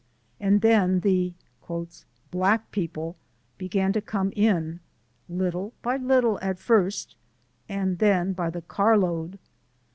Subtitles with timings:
[0.39, 1.35] And then the
[2.31, 3.17] "black people"
[3.59, 4.79] began to come in,
[5.29, 7.15] little by little at first,
[7.69, 9.37] and then by the carload.